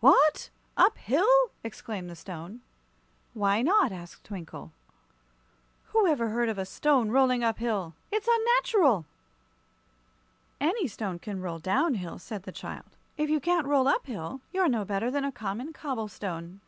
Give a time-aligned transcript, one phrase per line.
[0.00, 0.50] "What!
[0.76, 1.26] Up hill?"
[1.64, 2.60] exclaimed the Stone.
[3.32, 4.70] "Why not?" asked Twinkle.
[5.92, 7.94] "Who ever heard of a stone rolling up hill?
[8.12, 9.06] It's unnatural!"
[10.60, 12.98] "Any stone can roll down hill," said the child.
[13.16, 16.60] "If you can't roll up hill, you're no better than a common cobble stone."